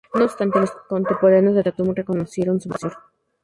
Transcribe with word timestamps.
No 0.15 0.25
obstante, 0.25 0.59
los 0.59 0.71
contemporáneos 0.89 1.53
de 1.53 1.61
Tatum 1.61 1.93
reconocieron 1.93 2.59
su 2.59 2.69
valor. 2.69 2.97